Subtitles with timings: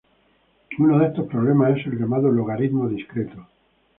[0.79, 3.45] Uno de estos problemas es el llamado logaritmo discreto.